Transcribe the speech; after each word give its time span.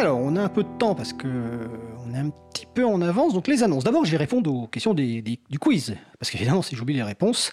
Alors, 0.00 0.18
on 0.18 0.34
a 0.34 0.40
un 0.40 0.48
peu 0.48 0.62
de 0.62 0.78
temps 0.78 0.94
parce 0.94 1.12
que 1.12 1.26
euh, 1.26 1.68
on 2.06 2.14
est 2.14 2.16
un 2.16 2.30
petit 2.30 2.64
peu 2.64 2.86
en 2.86 3.02
avance. 3.02 3.34
Donc, 3.34 3.46
les 3.46 3.62
annonces. 3.62 3.84
D'abord, 3.84 4.06
je 4.06 4.10
vais 4.10 4.16
répondre 4.16 4.50
aux 4.50 4.66
questions 4.66 4.94
du 4.94 5.36
quiz. 5.60 5.94
Parce 6.18 6.30
qu'évidemment, 6.30 6.62
si 6.62 6.74
j'oublie 6.74 6.94
les 6.94 7.02
réponses. 7.02 7.52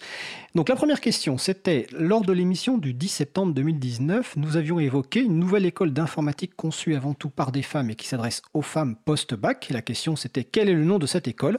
Donc, 0.55 0.69
la 0.69 0.77
première 0.77 1.01
question, 1.01 1.37
c'était 1.37 1.87
lors 1.91 2.21
de 2.21 2.31
l'émission 2.31 2.77
du 2.77 2.93
10 2.93 3.09
septembre 3.09 3.53
2019, 3.53 4.37
nous 4.37 4.55
avions 4.55 4.79
évoqué 4.79 5.19
une 5.19 5.37
nouvelle 5.37 5.65
école 5.65 5.91
d'informatique 5.91 6.55
conçue 6.55 6.95
avant 6.95 7.13
tout 7.13 7.29
par 7.29 7.51
des 7.51 7.63
femmes 7.63 7.89
et 7.89 7.95
qui 7.95 8.07
s'adresse 8.07 8.41
aux 8.53 8.61
femmes 8.61 8.95
post-bac. 8.95 9.67
La 9.69 9.81
question, 9.81 10.15
c'était 10.15 10.45
quel 10.45 10.69
est 10.69 10.73
le 10.73 10.85
nom 10.85 10.99
de 10.99 11.05
cette 11.05 11.27
école? 11.27 11.57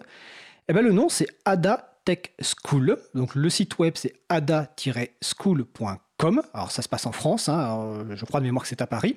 Eh 0.70 0.73
bien, 0.73 0.80
le 0.80 0.93
nom, 0.93 1.11
c'est 1.11 1.29
Ada 1.45 1.98
Tech 2.07 2.32
School. 2.41 2.96
Donc, 3.14 3.34
le 3.34 3.50
site 3.50 3.79
web, 3.79 3.93
c'est 3.95 4.14
ada-school.com. 4.30 5.98
Alors, 6.52 6.72
ça 6.72 6.82
se 6.82 6.88
passe 6.88 7.06
en 7.06 7.12
France. 7.12 7.48
hein. 7.48 7.58
Alors, 7.58 8.16
je 8.16 8.24
crois 8.24 8.40
de 8.40 8.44
mémoire 8.44 8.64
que 8.64 8.68
c'est 8.68 8.82
à 8.82 8.86
Paris. 8.88 9.16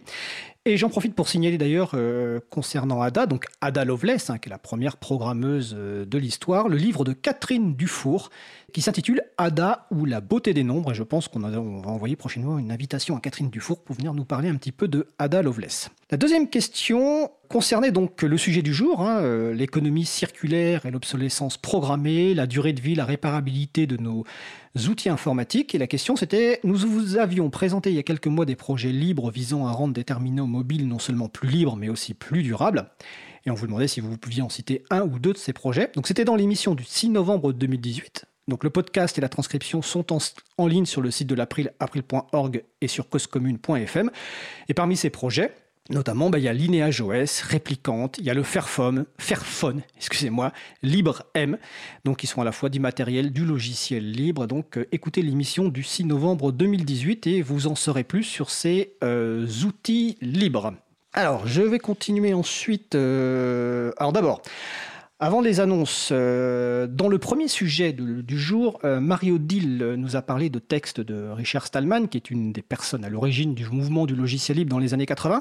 Et 0.66 0.78
j'en 0.78 0.90
profite 0.90 1.16
pour 1.16 1.28
signaler 1.28 1.58
d'ailleurs 1.58 1.92
euh, 1.96 2.40
concernant 2.52 3.02
Ada, 3.02 3.26
donc 3.26 3.48
Ada 3.62 3.84
Lovelace, 3.84 4.30
hein, 4.30 4.38
qui 4.38 4.50
est 4.50 4.52
la 4.52 4.60
première 4.60 4.98
programmeuse 4.98 5.76
euh, 5.76 6.06
de 6.06 6.18
l'histoire, 6.20 6.70
le 6.70 6.78
livre 6.78 7.04
de 7.04 7.14
Catherine 7.14 7.74
Dufour, 7.74 8.30
qui 8.72 8.84
s'intitule 8.84 9.24
Ada 9.40 9.88
ou 9.90 10.06
la 10.06 10.22
beauté 10.22 10.54
des 10.54 10.64
nombres. 10.64 10.92
Et 10.92 10.94
je 10.94 11.02
pense 11.02 11.28
qu'on 11.28 11.40
va 11.40 11.60
envoyer 11.60 12.16
prochainement 12.16 12.60
une 12.60 12.72
invitation 12.72 13.18
à 13.18 13.20
Catherine 13.20 13.50
Dufour 13.50 13.84
pour 13.84 13.96
venir 13.96 14.14
nous 14.14 14.26
parler 14.26 14.50
un 14.50 14.56
petit 14.56 14.72
peu 14.72 14.88
de 14.88 15.08
Ada 15.18 15.42
Lovelace. 15.42 15.90
La 16.12 16.18
deuxième 16.18 16.48
question 16.48 17.32
concernait 17.52 17.92
donc 17.92 18.22
le 18.22 18.38
sujet 18.38 18.62
du 18.62 18.74
jour, 18.74 19.02
hein, 19.02 19.20
euh, 19.22 19.54
l'économie 19.54 20.06
circulaire 20.06 20.86
et 20.86 20.92
l'obsolescence 20.92 21.58
programmée, 21.58 22.34
la 22.34 22.48
durée 22.48 22.72
de 22.72 22.82
vie, 22.82 22.96
la 22.96 23.06
réparabilité 23.06 23.88
de 23.88 23.98
nos 23.98 24.24
outils 24.88 25.10
informatiques. 25.10 25.76
Et 25.76 25.78
la 25.78 25.88
question 25.88 26.16
c'était, 26.16 26.62
nous 26.64 26.78
vous 26.78 27.18
avions 27.18 27.50
présenté 27.50 27.90
il 27.90 27.96
y 27.96 28.00
a 28.00 28.04
quelques 28.04 28.28
mois 28.28 28.46
des 28.46 28.56
projets 28.56 28.92
libres 28.92 29.32
visant 29.32 29.68
à 29.68 29.72
rendre 29.72 29.94
des 29.94 30.06
terminaux 30.06 30.48
mobiles 30.48 30.88
non 30.88 30.98
seulement 30.98 31.28
plus 31.28 31.50
libres 31.50 31.76
mais 31.76 31.90
aussi 31.90 32.14
plus 32.14 32.42
durables. 32.42 32.90
Et 33.46 33.52
on 33.52 33.54
vous 33.54 33.68
demandait 33.68 33.88
si 33.88 34.00
vous 34.00 34.18
pouviez 34.18 34.42
en 34.42 34.50
citer 34.50 34.84
un 34.90 35.02
ou 35.02 35.20
deux 35.20 35.34
de 35.34 35.38
ces 35.38 35.52
projets. 35.52 35.92
Donc 35.94 36.08
c'était 36.08 36.26
dans 36.26 36.36
l'émission 36.36 36.74
du 36.74 36.86
6 36.86 37.10
novembre 37.10 37.52
2018. 37.52 38.26
Donc 38.48 38.64
le 38.64 38.70
podcast 38.70 39.18
et 39.18 39.22
la 39.22 39.30
transcription 39.30 39.82
sont 39.82 40.06
en, 40.58 40.68
ligne 40.68 40.86
sur 40.86 41.02
le 41.02 41.12
site 41.12 41.28
de 41.28 41.36
l'April, 41.36 41.72
et 42.82 42.88
sur 42.88 43.08
causecommune.fm. 43.08 44.12
Et 44.68 44.74
parmi 44.74 44.98
ces 44.98 45.10
projets, 45.10 45.54
Notamment, 45.90 46.30
bah, 46.30 46.38
il 46.38 46.44
y 46.44 46.48
a 46.48 46.54
Lineage 46.54 47.02
OS, 47.02 47.42
Réplicante, 47.42 48.18
il 48.20 48.26
y 48.26 48.30
a 48.30 48.34
le 48.34 48.44
Fairphone, 48.44 49.06
Fairphone, 49.18 49.82
excusez-moi, 49.98 50.54
LibreM, 50.84 51.58
donc 52.06 52.18
qui 52.18 52.28
sont 52.28 52.40
à 52.40 52.46
la 52.46 52.52
fois 52.52 52.70
du 52.70 52.80
matériel, 52.80 53.32
du 53.32 53.44
logiciel 53.44 54.10
libre. 54.10 54.46
Donc 54.48 54.78
euh, 54.78 54.88
écoutez 54.92 55.22
l'émission 55.22 55.68
du 55.70 55.84
6 55.84 56.06
novembre 56.06 56.52
2018 56.52 57.28
et 57.28 57.42
vous 57.42 57.68
en 57.68 57.76
saurez 57.76 58.04
plus 58.04 58.24
sur 58.24 58.52
ces 58.52 58.94
euh, 59.04 59.46
outils 59.66 60.18
libres. 60.22 60.74
Alors, 61.14 61.46
je 61.46 61.62
vais 61.62 61.80
continuer 61.80 62.34
ensuite. 62.34 62.96
euh, 62.96 63.92
Alors 63.98 64.14
d'abord, 64.14 64.42
avant 65.24 65.40
les 65.40 65.60
annonces, 65.60 66.10
euh, 66.12 66.88
dans 66.88 67.08
le 67.08 67.20
premier 67.20 67.48
sujet 67.48 67.94
du 67.94 68.40
jour, 68.40 68.80
euh, 68.84 69.00
Marie-Odile 69.00 69.84
euh, 69.84 69.96
nous 69.96 70.16
a 70.16 70.24
parlé 70.24 70.50
de 70.50 70.58
textes 70.58 71.00
de 71.00 71.30
Richard 71.30 71.68
Stallman, 71.68 72.08
qui 72.08 72.18
est 72.18 72.32
une 72.32 72.52
des 72.52 72.64
personnes 72.64 73.06
à 73.06 73.10
l'origine 73.10 73.54
du 73.54 73.68
mouvement 73.70 74.08
du 74.08 74.16
logiciel 74.16 74.58
libre 74.58 74.72
dans 74.72 74.80
les 74.80 74.96
années 74.96 75.06
80, 75.06 75.38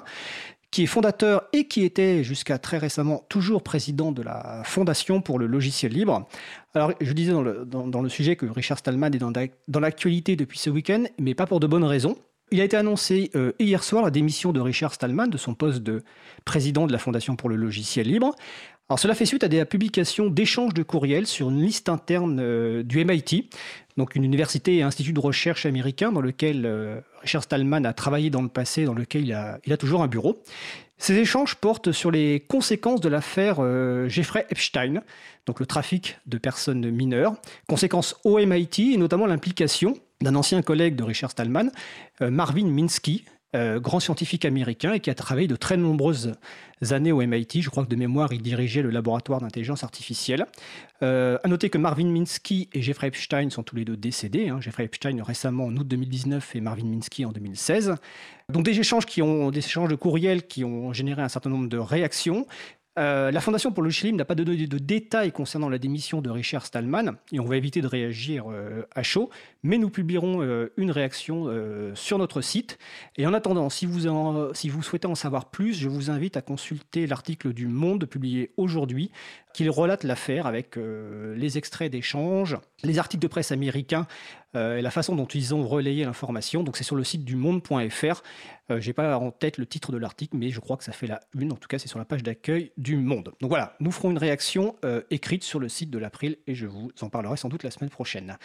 qui 0.70 0.82
est 0.82 0.86
fondateur 0.86 1.44
et 1.54 1.66
qui 1.66 1.82
était 1.82 2.22
jusqu'à 2.22 2.58
très 2.58 2.76
récemment 2.76 3.24
toujours 3.30 3.62
président 3.62 4.12
de 4.12 4.20
la 4.22 4.60
Fondation 4.66 5.22
pour 5.22 5.38
le 5.38 5.46
logiciel 5.46 5.92
libre. 5.92 6.28
Alors, 6.74 6.92
je 7.00 7.12
disais 7.14 7.32
dans 7.32 7.42
le, 7.42 7.64
dans- 7.64 8.02
le 8.02 8.08
sujet 8.10 8.36
que 8.36 8.44
Richard 8.44 8.78
Stallman 8.78 9.06
est 9.14 9.18
dans, 9.18 9.32
dans 9.66 9.80
l'actualité 9.80 10.36
depuis 10.36 10.58
ce 10.58 10.68
week-end, 10.68 11.04
mais 11.18 11.34
pas 11.34 11.46
pour 11.46 11.58
de 11.58 11.66
bonnes 11.66 11.84
raisons. 11.84 12.16
Il 12.52 12.60
a 12.60 12.64
été 12.64 12.76
annoncé 12.76 13.30
hier 13.60 13.82
soir 13.84 14.02
la 14.02 14.10
démission 14.10 14.52
de 14.52 14.60
Richard 14.60 14.92
Stallman 14.92 15.28
de 15.28 15.36
son 15.38 15.54
poste 15.54 15.84
de 15.84 16.02
président 16.44 16.88
de 16.88 16.92
la 16.92 16.98
Fondation 16.98 17.36
pour 17.36 17.48
le 17.48 17.54
logiciel 17.54 18.08
libre. 18.08 18.34
Alors 18.90 18.98
cela 18.98 19.14
fait 19.14 19.24
suite 19.24 19.44
à 19.44 19.48
des 19.48 19.64
publications 19.64 20.26
d'échanges 20.26 20.74
de 20.74 20.82
courriels 20.82 21.28
sur 21.28 21.48
une 21.48 21.62
liste 21.62 21.88
interne 21.88 22.40
euh, 22.40 22.82
du 22.82 23.04
MIT, 23.04 23.48
donc 23.96 24.16
une 24.16 24.24
université 24.24 24.78
et 24.78 24.82
institut 24.82 25.12
de 25.12 25.20
recherche 25.20 25.64
américain 25.64 26.10
dans 26.10 26.20
lequel 26.20 26.66
euh, 26.66 27.00
Richard 27.22 27.44
Stallman 27.44 27.84
a 27.84 27.92
travaillé 27.92 28.30
dans 28.30 28.42
le 28.42 28.48
passé, 28.48 28.86
dans 28.86 28.92
lequel 28.92 29.22
il 29.24 29.32
a, 29.32 29.76
toujours 29.76 30.02
un 30.02 30.08
bureau. 30.08 30.42
Ces 30.98 31.14
échanges 31.18 31.54
portent 31.54 31.92
sur 31.92 32.10
les 32.10 32.40
conséquences 32.40 33.00
de 33.00 33.08
l'affaire 33.08 33.58
euh, 33.60 34.08
Jeffrey 34.08 34.44
Epstein, 34.50 35.02
donc 35.46 35.60
le 35.60 35.66
trafic 35.66 36.18
de 36.26 36.38
personnes 36.38 36.90
mineures, 36.90 37.36
conséquences 37.68 38.16
au 38.24 38.44
MIT 38.44 38.94
et 38.94 38.96
notamment 38.96 39.26
l'implication 39.26 39.94
d'un 40.20 40.34
ancien 40.34 40.62
collègue 40.62 40.96
de 40.96 41.04
Richard 41.04 41.30
Stallman, 41.30 41.70
Marvin 42.20 42.66
Minsky, 42.66 43.24
euh, 43.56 43.80
grand 43.80 43.98
scientifique 43.98 44.44
américain 44.44 44.92
et 44.92 45.00
qui 45.00 45.10
a 45.10 45.14
travaillé 45.14 45.48
de 45.48 45.56
très 45.56 45.76
nombreuses 45.76 46.34
années 46.90 47.10
au 47.10 47.20
MIT. 47.20 47.62
Je 47.62 47.68
crois 47.68 47.84
que 47.84 47.88
de 47.88 47.96
mémoire, 47.96 48.32
il 48.32 48.42
dirigeait 48.42 48.80
le 48.80 48.90
laboratoire 48.90 49.40
d'intelligence 49.40 49.82
artificielle. 49.82 50.46
Euh, 51.02 51.36
à 51.42 51.48
noter 51.48 51.68
que 51.68 51.76
Marvin 51.76 52.06
Minsky 52.06 52.68
et 52.72 52.80
Jeffrey 52.80 53.08
Epstein 53.08 53.50
sont 53.50 53.64
tous 53.64 53.74
les 53.74 53.84
deux 53.84 53.96
décédés. 53.96 54.50
hein. 54.50 54.60
Jeffrey 54.60 54.84
Epstein 54.84 55.20
récemment 55.22 55.64
en 55.64 55.76
août 55.76 55.86
2019 55.86 56.54
et 56.54 56.60
Marvin 56.60 56.84
Minsky 56.84 57.24
en 57.24 57.32
2016. 57.32 57.96
Donc 58.50 58.64
des 58.64 58.78
échanges, 58.78 59.04
qui 59.04 59.20
ont, 59.20 59.50
des 59.50 59.58
échanges 59.58 59.90
de 59.90 59.96
courriels 59.96 60.46
qui 60.46 60.64
ont 60.64 60.92
généré 60.92 61.22
un 61.22 61.28
certain 61.28 61.50
nombre 61.50 61.68
de 61.68 61.78
réactions. 61.78 62.46
Euh, 63.00 63.30
la 63.30 63.40
Fondation 63.40 63.72
pour 63.72 63.82
le 63.82 63.88
Libre 63.88 64.18
n'a 64.18 64.26
pas 64.26 64.34
donné 64.34 64.66
de 64.66 64.78
détails 64.78 65.32
concernant 65.32 65.70
la 65.70 65.78
démission 65.78 66.20
de 66.20 66.28
Richard 66.28 66.66
Stallman 66.66 67.16
et 67.32 67.40
on 67.40 67.46
va 67.46 67.56
éviter 67.56 67.80
de 67.80 67.86
réagir 67.86 68.44
euh, 68.50 68.82
à 68.94 69.02
chaud, 69.02 69.30
mais 69.62 69.78
nous 69.78 69.88
publierons 69.88 70.42
euh, 70.42 70.70
une 70.76 70.90
réaction 70.90 71.20
sur 71.94 72.18
notre 72.18 72.42
site. 72.42 72.78
Et 73.16 73.26
en 73.26 73.32
attendant, 73.32 73.70
si 73.70 73.86
vous 73.86 74.82
souhaitez 74.82 75.06
en 75.06 75.14
savoir 75.14 75.46
plus, 75.46 75.74
je 75.74 75.88
vous 75.88 76.10
invite 76.10 76.36
à 76.36 76.42
consulter 76.42 77.06
l'article 77.06 77.54
du 77.54 77.68
Monde 77.68 78.04
publié 78.04 78.52
aujourd'hui 78.56 79.10
qui 79.52 79.68
relate 79.68 80.04
l'affaire 80.04 80.46
avec 80.46 80.76
euh, 80.76 81.34
les 81.36 81.58
extraits 81.58 81.90
d'échanges, 81.90 82.56
les 82.82 82.98
articles 82.98 83.22
de 83.22 83.26
presse 83.28 83.52
américains 83.52 84.06
euh, 84.56 84.78
et 84.78 84.82
la 84.82 84.90
façon 84.90 85.14
dont 85.14 85.26
ils 85.26 85.54
ont 85.54 85.66
relayé 85.66 86.04
l'information. 86.04 86.62
Donc 86.62 86.76
c'est 86.76 86.84
sur 86.84 86.96
le 86.96 87.04
site 87.04 87.24
du 87.24 87.36
monde.fr. 87.36 88.22
Euh, 88.70 88.80
J'ai 88.80 88.92
pas 88.92 89.16
en 89.18 89.30
tête 89.30 89.58
le 89.58 89.66
titre 89.66 89.92
de 89.92 89.98
l'article, 89.98 90.36
mais 90.36 90.50
je 90.50 90.60
crois 90.60 90.76
que 90.76 90.84
ça 90.84 90.92
fait 90.92 91.06
la 91.06 91.20
une. 91.38 91.52
En 91.52 91.56
tout 91.56 91.68
cas, 91.68 91.78
c'est 91.78 91.88
sur 91.88 91.98
la 91.98 92.04
page 92.04 92.22
d'accueil 92.22 92.72
du 92.76 92.96
Monde. 92.96 93.32
Donc 93.40 93.50
voilà, 93.50 93.76
nous 93.80 93.92
ferons 93.92 94.10
une 94.10 94.18
réaction 94.18 94.76
euh, 94.84 95.02
écrite 95.10 95.44
sur 95.44 95.60
le 95.60 95.68
site 95.68 95.90
de 95.90 95.98
l'April 95.98 96.38
et 96.46 96.54
je 96.54 96.66
vous 96.66 96.90
en 97.00 97.08
parlerai 97.08 97.36
sans 97.36 97.48
doute 97.48 97.62
la 97.62 97.70
semaine 97.70 97.90
prochaine. 97.90 98.36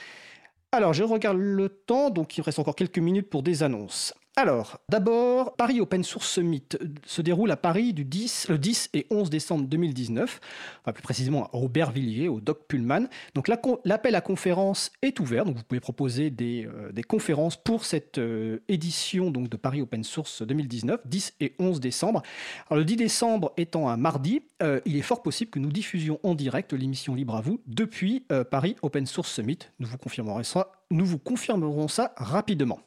Alors, 0.72 0.94
je 0.94 1.04
regarde 1.04 1.38
le 1.38 1.70
temps, 1.70 2.10
donc 2.10 2.38
il 2.38 2.42
reste 2.42 2.60
encore 2.60 2.76
quelques 2.76 3.00
minutes 3.00 3.30
pour 3.30 3.44
des 3.44 3.64
annonces. 3.64 4.14
Alors, 4.38 4.82
d'abord, 4.90 5.56
Paris 5.56 5.80
Open 5.80 6.04
Source 6.04 6.28
Summit 6.28 6.66
euh, 6.82 6.88
se 7.06 7.22
déroule 7.22 7.52
à 7.52 7.56
Paris 7.56 7.94
du 7.94 8.04
10, 8.04 8.50
le 8.50 8.58
10 8.58 8.90
et 8.94 9.08
11 9.10 9.30
décembre 9.30 9.66
2019, 9.66 10.42
enfin 10.82 10.92
plus 10.92 11.02
précisément 11.02 11.46
à 11.46 11.56
Aubervilliers, 11.56 12.28
au 12.28 12.42
Doc 12.42 12.68
Pullman. 12.68 13.08
Donc 13.34 13.48
l'appel 13.48 14.14
à 14.14 14.20
conférence 14.20 14.92
est 15.02 15.22
ouvert, 15.22 15.46
donc 15.46 15.56
vous 15.56 15.64
pouvez 15.64 15.80
proposer 15.80 16.32
des, 16.32 16.68
euh, 16.68 16.92
conférences 17.08 17.56
pour 17.56 17.86
cette 17.86 18.18
euh, 18.18 18.60
édition 18.68 19.32
de 19.32 19.56
Paris 19.56 19.82
Open 19.82 20.04
Source 20.04 20.42
2019, 20.42 21.08
10 21.08 21.36
et 21.40 21.56
11 21.58 21.80
décembre. 21.80 22.22
Alors, 22.70 22.80
le 22.80 22.86
10 22.86 22.98
décembre 22.98 23.54
étant 23.56 23.88
un 23.88 23.96
mardi, 23.96 24.42
il 24.86 24.98
est 24.98 25.02
fort 25.02 25.22
possible 25.22 25.52
que 25.52 25.60
nous 25.60 25.72
diffusions 25.72 26.20
en 26.24 26.34
direct 26.34 26.74
l'émission 26.74 27.14
Libre 27.14 27.36
à 27.36 27.42
vous 27.42 27.62
depuis 27.68 28.26
Paris 28.50 28.76
Open 28.82 29.06
Source 29.06 29.32
Summit. 29.32 29.60
Nous 29.80 29.88
vous 29.88 29.98
confirmerons 29.98 30.44
ça, 30.44 30.72
nous 30.92 31.06
vous 31.06 31.20
confirmerons 31.20 31.88
ça 31.88 32.14
rapidement. 32.18 32.80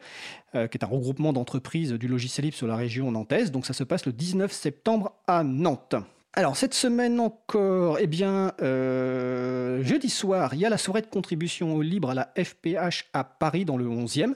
qui 0.54 0.58
est 0.58 0.84
un 0.84 0.88
regroupement 0.88 1.32
d'entreprises 1.32 1.94
du 1.94 2.08
logiciel 2.08 2.46
libre 2.46 2.58
sur 2.58 2.66
la 2.66 2.76
région 2.76 3.12
nantaise. 3.12 3.52
Donc 3.52 3.68
ça 3.68 3.74
se 3.74 3.84
passe 3.84 4.08
le 4.08 4.14
19 4.14 4.52
septembre 4.52 5.14
à 5.28 5.44
Nantes. 5.44 5.94
Alors 6.34 6.56
cette 6.56 6.76
semaine 6.76 7.20
encore, 7.20 7.98
eh 8.00 8.06
bien, 8.06 8.54
euh, 8.62 9.84
jeudi 9.84 10.10
soir, 10.10 10.54
il 10.54 10.60
y 10.60 10.66
a 10.66 10.70
la 10.70 10.78
soirée 10.78 11.02
de 11.02 11.08
contribution 11.08 11.74
au 11.76 11.82
libre 11.82 12.12
à 12.12 12.14
la 12.14 12.32
FPH 12.38 13.06
à 13.14 13.24
Paris 13.24 13.66
dans 13.66 13.78
le 13.78 13.88
11e. 13.88 14.36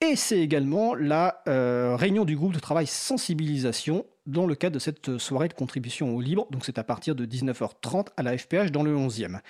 Et 0.00 0.14
c'est 0.14 0.38
également 0.38 0.94
la 0.94 1.42
euh, 1.48 1.96
réunion 1.96 2.24
du 2.24 2.36
groupe 2.36 2.52
de 2.52 2.60
travail 2.60 2.86
sensibilisation 2.86 4.06
dans 4.26 4.46
le 4.46 4.54
cadre 4.54 4.74
de 4.74 4.78
cette 4.78 5.18
soirée 5.18 5.48
de 5.48 5.54
contribution 5.54 6.14
au 6.14 6.20
libre. 6.20 6.46
Donc 6.50 6.64
c'est 6.64 6.78
à 6.78 6.84
partir 6.84 7.14
de 7.14 7.26
19h30 7.26 8.08
à 8.16 8.22
la 8.22 8.38
FPH 8.38 8.70
dans 8.70 8.82
le 8.82 8.94
11e. 8.94 9.40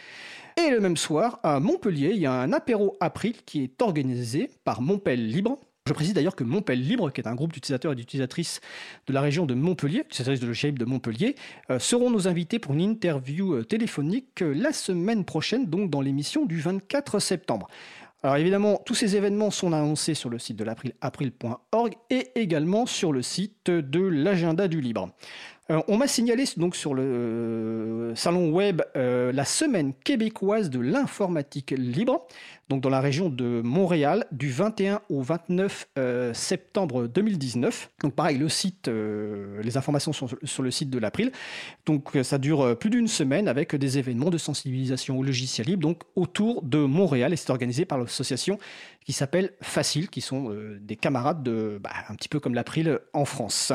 Et 0.56 0.70
le 0.70 0.80
même 0.80 0.96
soir, 0.96 1.40
à 1.42 1.60
Montpellier, 1.60 2.12
il 2.14 2.20
y 2.20 2.26
a 2.26 2.32
un 2.32 2.52
apéro 2.52 2.96
April 3.00 3.34
qui 3.44 3.62
est 3.62 3.82
organisé 3.82 4.50
par 4.64 4.80
Montpellier 4.80 5.26
Libre. 5.26 5.58
Je 5.86 5.92
précise 5.92 6.14
d'ailleurs 6.14 6.34
que 6.34 6.42
Montpellier 6.42 6.82
Libre, 6.82 7.12
qui 7.12 7.20
est 7.20 7.28
un 7.28 7.36
groupe 7.36 7.52
d'utilisateurs 7.52 7.92
et 7.92 7.94
d'utilisatrices 7.94 8.60
de 9.06 9.12
la 9.12 9.20
région 9.20 9.46
de 9.46 9.54
Montpellier, 9.54 10.00
utilisatrices 10.00 10.40
de 10.40 10.46
logiciel 10.46 10.74
de 10.74 10.84
Montpellier, 10.84 11.36
euh, 11.70 11.78
seront 11.78 12.10
nos 12.10 12.26
invités 12.26 12.58
pour 12.58 12.74
une 12.74 12.80
interview 12.80 13.54
euh, 13.54 13.62
téléphonique 13.62 14.42
euh, 14.42 14.52
la 14.52 14.72
semaine 14.72 15.24
prochaine, 15.24 15.66
donc 15.66 15.88
dans 15.88 16.00
l'émission 16.00 16.44
du 16.44 16.60
24 16.60 17.20
septembre. 17.20 17.68
Alors 18.24 18.36
évidemment, 18.36 18.82
tous 18.84 18.96
ces 18.96 19.14
événements 19.14 19.52
sont 19.52 19.72
annoncés 19.72 20.14
sur 20.14 20.28
le 20.28 20.40
site 20.40 20.56
de 20.56 20.64
l'April, 20.64 20.92
april.org 21.00 21.94
et 22.10 22.30
également 22.34 22.86
sur 22.86 23.12
le 23.12 23.22
site 23.22 23.70
de 23.70 24.00
l'agenda 24.00 24.66
du 24.66 24.80
libre. 24.80 25.10
Euh, 25.70 25.82
on 25.88 25.96
m'a 25.96 26.06
signalé 26.06 26.44
donc 26.56 26.76
sur 26.76 26.94
le 26.94 27.02
euh, 27.02 28.14
salon 28.14 28.50
web 28.50 28.82
euh, 28.94 29.32
la 29.32 29.44
semaine 29.44 29.94
québécoise 30.04 30.70
de 30.70 30.78
l'informatique 30.78 31.72
libre, 31.72 32.26
donc 32.68 32.82
dans 32.82 32.88
la 32.88 33.00
région 33.00 33.30
de 33.30 33.62
Montréal, 33.64 34.26
du 34.30 34.50
21 34.50 35.00
au 35.10 35.22
29 35.22 35.88
septembre 36.32 37.06
2019. 37.06 37.90
Donc 38.02 38.14
pareil, 38.14 38.38
le 38.38 38.48
site, 38.48 38.88
les 38.88 39.76
informations 39.76 40.12
sont 40.12 40.28
sur 40.42 40.62
le 40.64 40.70
site 40.72 40.90
de 40.90 40.98
l'April. 40.98 41.30
Donc 41.84 42.18
ça 42.24 42.38
dure 42.38 42.76
plus 42.76 42.90
d'une 42.90 43.06
semaine 43.06 43.46
avec 43.46 43.76
des 43.76 43.98
événements 43.98 44.30
de 44.30 44.38
sensibilisation 44.38 45.16
au 45.16 45.22
logiciel 45.22 45.68
libre, 45.68 45.82
donc 45.82 46.02
autour 46.16 46.62
de 46.62 46.78
Montréal, 46.78 47.32
et 47.32 47.36
c'est 47.36 47.50
organisé 47.50 47.84
par 47.84 47.98
l'association 47.98 48.58
qui 49.04 49.12
s'appelle 49.12 49.52
Facile, 49.60 50.08
qui 50.08 50.20
sont 50.20 50.52
des 50.80 50.96
camarades 50.96 51.44
de, 51.44 51.78
bah, 51.80 51.90
un 52.08 52.16
petit 52.16 52.28
peu 52.28 52.40
comme 52.40 52.54
l'April 52.54 52.98
en 53.12 53.24
France. 53.24 53.72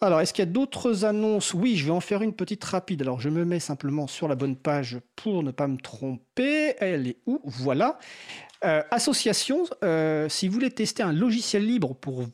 Alors, 0.00 0.20
est-ce 0.20 0.32
qu'il 0.32 0.44
y 0.44 0.48
a 0.48 0.50
d'autres 0.50 1.04
annonces? 1.04 1.54
Oui, 1.54 1.76
je 1.76 1.84
vais 1.84 1.90
en 1.90 2.00
faire 2.00 2.22
une 2.22 2.32
petite 2.32 2.62
rapide. 2.62 3.02
Alors, 3.02 3.20
je 3.20 3.28
me 3.30 3.44
mets 3.44 3.58
simplement 3.58 4.06
sur 4.06 4.28
la 4.28 4.36
bonne 4.36 4.54
page 4.54 4.98
pour 5.16 5.42
ne 5.42 5.50
pas 5.50 5.66
me 5.66 5.76
tromper. 5.76 6.74
Elle 6.78 7.08
est 7.08 7.16
où? 7.26 7.40
Voilà. 7.44 7.98
Euh, 8.64 8.82
association, 8.92 9.64
euh, 9.82 10.28
si 10.28 10.46
vous 10.46 10.54
voulez 10.54 10.70
tester 10.70 11.02
un 11.02 11.12
logiciel 11.12 11.66
libre 11.66 11.94
pour 11.94 12.24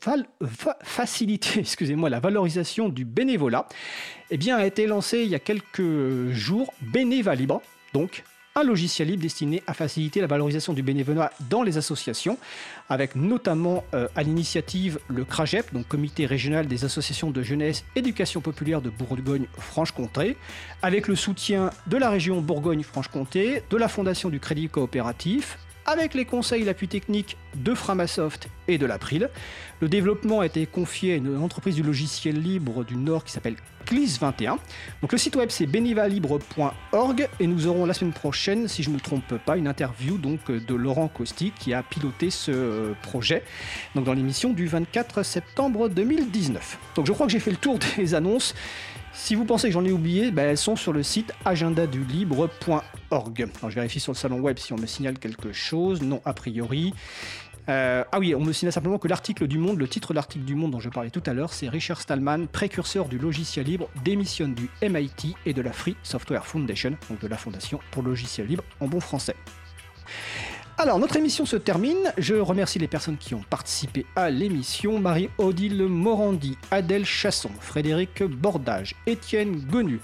faciliter 0.83 1.59
excusez-moi, 1.59 2.09
la 2.09 2.19
valorisation 2.19 2.89
du 2.89 3.03
bénévolat, 3.03 3.67
eh 4.29 4.37
bien, 4.37 4.57
a 4.57 4.65
été 4.65 4.85
lancé 4.85 5.23
il 5.23 5.29
y 5.29 5.35
a 5.35 5.39
quelques 5.39 6.31
jours 6.31 6.71
Bénéva 6.81 7.33
Libre. 7.33 7.61
Donc, 7.93 8.23
un 8.57 8.63
logiciel 8.63 9.09
libre 9.09 9.21
destiné 9.21 9.61
à 9.67 9.73
faciliter 9.73 10.21
la 10.21 10.27
valorisation 10.27 10.71
du 10.71 10.81
bénévolat 10.81 11.33
dans 11.49 11.61
les 11.61 11.77
associations, 11.77 12.37
avec 12.87 13.17
notamment 13.17 13.83
euh, 13.93 14.07
à 14.15 14.23
l'initiative 14.23 14.97
le 15.09 15.25
CRAGEP, 15.25 15.73
donc 15.73 15.89
Comité 15.89 16.25
régional 16.25 16.65
des 16.65 16.85
associations 16.85 17.31
de 17.31 17.43
jeunesse 17.43 17.83
éducation 17.97 18.39
populaire 18.39 18.81
de 18.81 18.89
Bourgogne-Franche-Comté, 18.89 20.37
avec 20.81 21.09
le 21.09 21.17
soutien 21.17 21.69
de 21.87 21.97
la 21.97 22.09
région 22.09 22.39
Bourgogne-Franche-Comté, 22.39 23.61
de 23.69 23.75
la 23.75 23.89
Fondation 23.89 24.29
du 24.29 24.39
Crédit 24.39 24.69
Coopératif, 24.69 25.59
avec 25.85 26.13
les 26.13 26.23
conseils 26.23 26.61
et 26.61 26.65
l'appui 26.65 26.87
technique 26.87 27.35
de 27.55 27.73
Framasoft 27.73 28.47
et 28.69 28.77
de 28.77 28.85
l'April. 28.85 29.29
Le 29.81 29.89
développement 29.89 30.39
a 30.39 30.45
été 30.45 30.65
confié 30.65 31.11
à 31.11 31.15
une 31.17 31.35
entreprise 31.37 31.75
du 31.75 31.83
logiciel 31.83 32.41
libre 32.41 32.85
du 32.85 32.95
Nord 32.95 33.25
qui 33.25 33.33
s'appelle 33.33 33.57
Clis21. 33.85 34.57
Donc 35.01 35.11
le 35.11 35.17
site 35.17 35.35
web 35.35 35.49
c'est 35.49 35.65
benivalibre.org 35.65 37.29
et 37.39 37.47
nous 37.47 37.67
aurons 37.67 37.85
la 37.85 37.93
semaine 37.93 38.13
prochaine, 38.13 38.67
si 38.67 38.83
je 38.83 38.89
ne 38.89 38.95
me 38.95 38.99
trompe 38.99 39.37
pas, 39.37 39.57
une 39.57 39.67
interview 39.67 40.17
donc 40.17 40.51
de 40.51 40.75
Laurent 40.75 41.07
Costi 41.07 41.51
qui 41.57 41.73
a 41.73 41.83
piloté 41.83 42.29
ce 42.29 42.51
euh, 42.51 42.93
projet 43.01 43.43
donc 43.95 44.05
dans 44.05 44.13
l'émission 44.13 44.53
du 44.53 44.67
24 44.67 45.23
septembre 45.23 45.89
2019. 45.89 46.77
Donc 46.95 47.05
je 47.05 47.11
crois 47.11 47.25
que 47.25 47.31
j'ai 47.31 47.39
fait 47.39 47.51
le 47.51 47.57
tour 47.57 47.79
des 47.97 48.15
annonces. 48.15 48.55
Si 49.17 49.33
vous 49.33 49.45
pensez 49.45 49.69
que 49.69 49.73
j'en 49.73 49.85
ai 49.85 49.93
oublié, 49.93 50.29
ben, 50.29 50.49
elles 50.49 50.57
sont 50.57 50.75
sur 50.75 50.91
le 50.91 51.01
site 51.01 51.31
agendadulibre.org. 51.45 53.47
je 53.69 53.75
vérifie 53.75 54.01
sur 54.01 54.11
le 54.11 54.17
salon 54.17 54.41
web 54.41 54.59
si 54.59 54.73
on 54.73 54.75
me 54.75 54.85
signale 54.85 55.17
quelque 55.17 55.53
chose. 55.53 56.01
Non, 56.01 56.21
a 56.25 56.33
priori. 56.33 56.93
Euh, 57.67 58.03
ah 58.11 58.19
oui, 58.19 58.35
on 58.35 58.41
me 58.41 58.53
signale 58.53 58.73
simplement 58.73 58.99
que 58.99 59.07
l'article 59.07 59.47
du 59.47 59.57
Monde, 59.57 59.79
le 59.79 59.87
titre 59.87 60.09
de 60.09 60.15
l'article 60.15 60.45
du 60.45 60.55
Monde 60.55 60.71
dont 60.71 60.79
je 60.79 60.89
parlais 60.89 61.09
tout 61.09 61.23
à 61.25 61.33
l'heure, 61.33 61.53
c'est 61.53 61.67
Richard 61.67 61.99
Stallman, 61.99 62.45
précurseur 62.47 63.07
du 63.07 63.17
logiciel 63.17 63.65
libre, 63.65 63.89
démissionne 64.03 64.53
du 64.53 64.69
MIT 64.81 65.35
et 65.45 65.53
de 65.53 65.61
la 65.61 65.73
Free 65.73 65.95
Software 66.03 66.45
Foundation, 66.45 66.95
donc 67.09 67.19
de 67.19 67.27
la 67.27 67.37
Fondation 67.37 67.79
pour 67.91 68.03
le 68.03 68.09
logiciel 68.09 68.47
libre 68.47 68.63
en 68.79 68.87
bon 68.87 68.99
français. 68.99 69.35
Alors, 70.77 70.99
notre 70.99 71.15
émission 71.15 71.45
se 71.45 71.55
termine. 71.55 72.13
Je 72.17 72.35
remercie 72.35 72.79
les 72.79 72.89
personnes 72.89 73.15
qui 73.15 73.33
ont 73.33 73.43
participé 73.49 74.05
à 74.13 74.29
l'émission. 74.29 74.99
Marie-Odile 74.99 75.83
Morandi, 75.83 76.57
Adèle 76.69 77.05
Chasson, 77.05 77.49
Frédéric 77.61 78.23
Bordage, 78.23 78.93
Étienne 79.07 79.61
Gonu, 79.71 80.01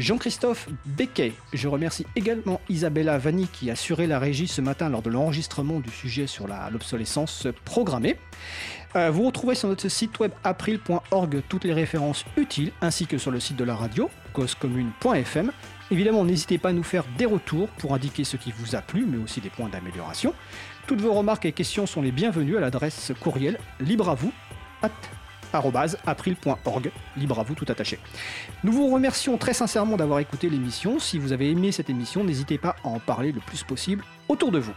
Jean-Christophe 0.00 0.68
Becquet. 0.86 1.32
Je 1.52 1.68
remercie 1.68 2.06
également 2.16 2.60
Isabella 2.70 3.18
Vanni 3.18 3.46
qui 3.52 3.68
a 3.68 3.74
assuré 3.74 4.06
la 4.06 4.18
régie 4.18 4.48
ce 4.48 4.62
matin 4.62 4.88
lors 4.88 5.02
de 5.02 5.10
l'enregistrement 5.10 5.78
du 5.78 5.90
sujet 5.90 6.26
sur 6.26 6.46
l'obsolescence 6.72 7.46
programmée. 7.66 8.16
Euh, 8.96 9.10
vous 9.10 9.24
retrouvez 9.24 9.54
sur 9.54 9.68
notre 9.68 9.88
site 9.88 10.18
web 10.18 10.32
april.org 10.42 11.42
toutes 11.48 11.64
les 11.64 11.74
références 11.74 12.24
utiles 12.36 12.72
ainsi 12.80 13.06
que 13.06 13.18
sur 13.18 13.30
le 13.30 13.40
site 13.40 13.56
de 13.56 13.64
la 13.64 13.76
radio, 13.76 14.10
causecommune.fm. 14.32 15.52
Évidemment, 15.90 16.24
n'hésitez 16.24 16.56
pas 16.56 16.70
à 16.70 16.72
nous 16.72 16.82
faire 16.82 17.04
des 17.18 17.26
retours 17.26 17.68
pour 17.68 17.94
indiquer 17.94 18.24
ce 18.24 18.38
qui 18.38 18.52
vous 18.56 18.74
a 18.74 18.80
plu, 18.80 19.04
mais 19.06 19.22
aussi 19.22 19.40
des 19.40 19.50
points 19.50 19.68
d'amélioration. 19.68 20.34
Toutes 20.86 21.00
vos 21.00 21.12
remarques 21.12 21.44
et 21.44 21.52
questions 21.52 21.86
sont 21.86 22.00
les 22.00 22.12
bienvenues 22.12 22.56
à 22.56 22.60
l'adresse 22.60 23.12
courriel 23.20 23.58
libre 23.80 24.08
à 24.08 24.14
vous 24.14 24.32
april.org, 25.52 26.90
libre 27.16 27.38
à 27.38 27.42
vous 27.42 27.54
tout 27.54 27.66
attaché. 27.68 27.98
Nous 28.64 28.72
vous 28.72 28.92
remercions 28.92 29.36
très 29.38 29.54
sincèrement 29.54 29.96
d'avoir 29.96 30.18
écouté 30.20 30.48
l'émission. 30.48 30.98
Si 30.98 31.18
vous 31.18 31.32
avez 31.32 31.50
aimé 31.50 31.72
cette 31.72 31.90
émission, 31.90 32.24
n'hésitez 32.24 32.58
pas 32.58 32.76
à 32.84 32.88
en 32.88 32.98
parler 32.98 33.32
le 33.32 33.40
plus 33.40 33.62
possible 33.62 34.04
autour 34.28 34.52
de 34.52 34.58
vous. 34.58 34.74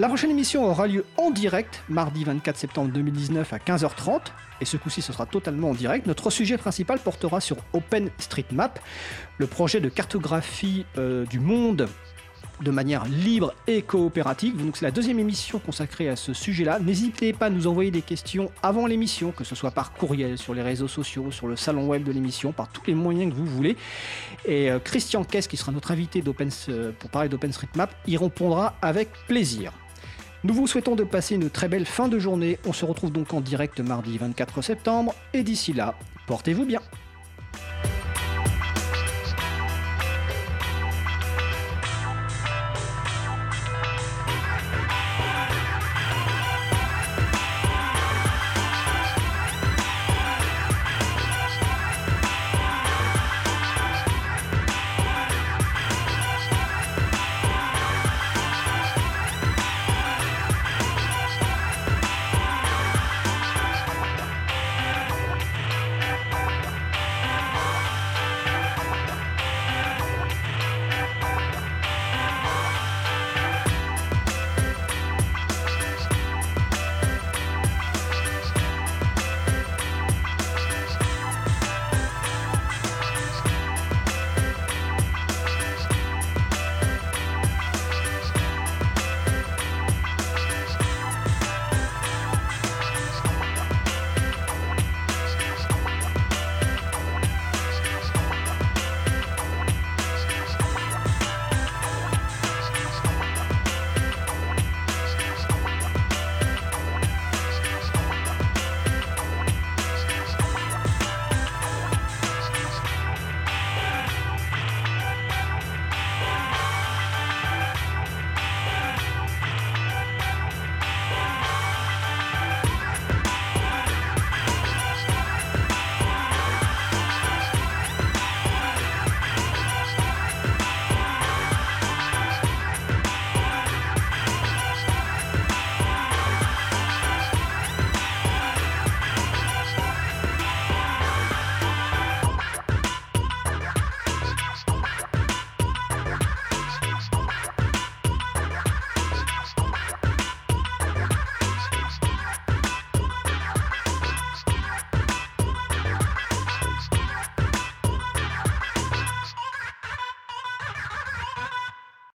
La 0.00 0.08
prochaine 0.08 0.30
émission 0.30 0.64
aura 0.64 0.86
lieu 0.86 1.04
en 1.18 1.30
direct, 1.30 1.84
mardi 1.90 2.24
24 2.24 2.56
septembre 2.56 2.90
2019 2.90 3.52
à 3.52 3.58
15h30, 3.58 4.20
et 4.62 4.64
ce 4.64 4.78
coup-ci 4.78 5.02
ce 5.02 5.12
sera 5.12 5.26
totalement 5.26 5.68
en 5.68 5.74
direct. 5.74 6.06
Notre 6.06 6.30
sujet 6.30 6.56
principal 6.56 6.98
portera 6.98 7.42
sur 7.42 7.58
OpenStreetMap, 7.74 8.80
le 9.36 9.46
projet 9.46 9.78
de 9.80 9.90
cartographie 9.90 10.86
euh, 10.96 11.26
du 11.26 11.38
monde 11.38 11.86
de 12.62 12.70
manière 12.70 13.04
libre 13.06 13.54
et 13.66 13.82
coopérative. 13.82 14.56
Donc 14.56 14.76
c'est 14.76 14.84
la 14.84 14.90
deuxième 14.90 15.18
émission 15.18 15.58
consacrée 15.58 16.08
à 16.08 16.16
ce 16.16 16.32
sujet-là. 16.32 16.78
N'hésitez 16.78 17.32
pas 17.32 17.46
à 17.46 17.50
nous 17.50 17.66
envoyer 17.66 17.90
des 17.90 18.02
questions 18.02 18.50
avant 18.62 18.86
l'émission, 18.86 19.32
que 19.32 19.44
ce 19.44 19.54
soit 19.54 19.70
par 19.70 19.92
courriel, 19.92 20.38
sur 20.38 20.54
les 20.54 20.62
réseaux 20.62 20.88
sociaux, 20.88 21.30
sur 21.30 21.46
le 21.46 21.56
salon 21.56 21.86
web 21.86 22.04
de 22.04 22.12
l'émission, 22.12 22.52
par 22.52 22.68
tous 22.68 22.82
les 22.86 22.94
moyens 22.94 23.32
que 23.32 23.36
vous 23.36 23.46
voulez. 23.46 23.76
Et 24.44 24.70
euh, 24.70 24.78
Christian 24.78 25.24
Kess, 25.24 25.48
qui 25.48 25.56
sera 25.56 25.72
notre 25.72 25.90
invité 25.90 26.22
euh, 26.68 26.92
pour 26.98 27.10
parler 27.10 27.28
d'OpenStreetMap, 27.28 27.94
y 28.06 28.16
répondra 28.16 28.76
avec 28.82 29.10
plaisir. 29.26 29.72
Nous 30.42 30.54
vous 30.54 30.66
souhaitons 30.66 30.96
de 30.96 31.04
passer 31.04 31.34
une 31.34 31.50
très 31.50 31.68
belle 31.68 31.84
fin 31.84 32.08
de 32.08 32.18
journée. 32.18 32.58
On 32.66 32.72
se 32.72 32.84
retrouve 32.84 33.12
donc 33.12 33.34
en 33.34 33.40
direct 33.40 33.80
mardi 33.80 34.16
24 34.16 34.62
septembre. 34.62 35.14
Et 35.34 35.42
d'ici 35.42 35.74
là, 35.74 35.94
portez-vous 36.26 36.64
bien. 36.64 36.80